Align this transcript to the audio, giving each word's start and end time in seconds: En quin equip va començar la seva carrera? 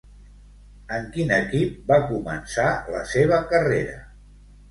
En 0.95 1.03
quin 1.17 1.33
equip 1.35 1.75
va 1.91 1.99
començar 2.07 2.65
la 2.95 3.03
seva 3.13 3.39
carrera? 3.53 4.01